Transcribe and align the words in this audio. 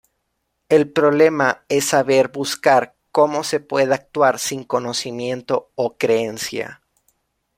El 0.67 0.91
problema 0.91 1.63
es 1.69 1.85
saber 1.89 2.29
buscar 2.31 2.95
cómo 3.11 3.43
se 3.43 3.59
puede 3.59 3.93
actuar 3.93 4.39
sin 4.39 4.63
conocimiento 4.63 5.69
o 5.75 5.95
creencia. 5.95 6.81